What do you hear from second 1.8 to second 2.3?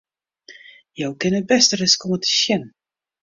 komme te